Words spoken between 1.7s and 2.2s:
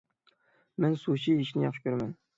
كۆرىمەن.